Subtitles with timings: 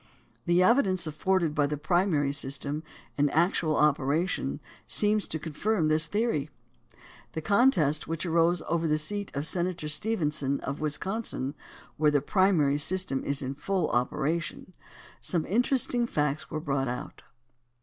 [0.47, 2.81] The evidence afforded by the primary system
[3.19, 6.49] in actual operation seems to confirm this theory.
[6.49, 6.99] In
[7.33, 11.53] the con test which arose over the seat of Senator Stephenson, of Wisconsin,
[11.97, 14.77] where the primary system is in full 100 COMPULSORY INITIATIVE AND REFERENDUM
[15.21, 17.21] operation, some interesting facts were brought out.